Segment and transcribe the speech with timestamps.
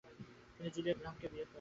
[0.55, 1.49] তিনি জুলিয়া গ্রান্থামকে বিবাহ করেন।